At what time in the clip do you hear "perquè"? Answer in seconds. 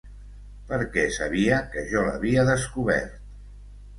0.71-1.01